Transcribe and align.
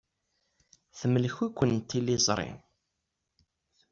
Temlek-iken 0.99 1.71
tliẓri. 1.89 2.49